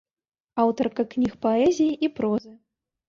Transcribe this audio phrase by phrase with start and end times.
[0.63, 2.55] Аўтарка кніг паэзіі і прозы.